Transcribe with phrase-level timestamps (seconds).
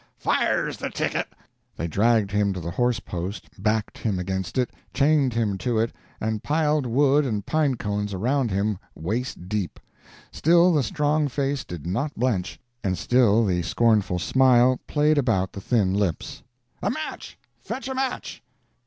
[0.17, 1.27] fire's the ticket!"
[1.77, 5.93] They dragged him to the horse post, backed him against it, chained him to it,
[6.19, 9.79] and piled wood and pine cones around him waist deep.
[10.31, 15.61] Still the strong face did not blench, and still the scornful smile played about the
[15.61, 16.41] thin lips.
[16.81, 17.37] "A match!
[17.61, 18.41] fetch a match!"